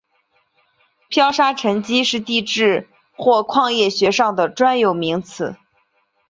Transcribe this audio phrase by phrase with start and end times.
[1.09, 5.55] 漂砂沉积是地质或矿业学上的专有名词。